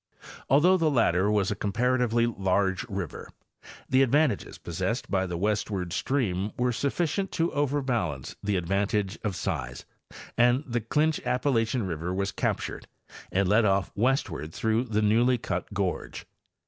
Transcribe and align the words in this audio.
Although 0.49 0.77
the 0.77 0.89
latter 0.89 1.29
was 1.29 1.51
a 1.51 1.55
comparatively 1.55 2.25
large— 2.25 2.89
river, 2.89 3.29
the 3.87 4.01
advantages 4.01 4.57
possessed 4.57 5.11
by 5.11 5.27
the 5.27 5.37
westward 5.37 5.93
stream 5.93 6.53
were 6.57 6.71
sufficient 6.71 7.31
to 7.33 7.53
overbalance 7.53 8.35
the 8.41 8.55
advantage 8.55 9.19
of 9.23 9.35
size, 9.35 9.85
and 10.35 10.63
the 10.65 10.81
Clinch 10.81 11.19
Appalachian 11.23 11.85
river 11.85 12.11
was 12.11 12.31
captured 12.31 12.87
and 13.31 13.47
led 13.47 13.63
off 13.63 13.91
westward 13.93 14.51
through 14.55 14.85
the 14.85 15.03
newly 15.03 15.37
cut 15.37 15.71
gorge. 15.71 16.25